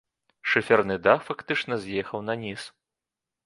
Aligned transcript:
Шыферны 0.53 0.95
дах 1.09 1.19
фактычна 1.29 1.79
з'ехаў 1.87 2.27
наніз. 2.33 2.61